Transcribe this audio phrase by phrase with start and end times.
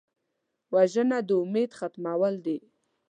[0.73, 2.57] وژنه د امید ختمېدل دي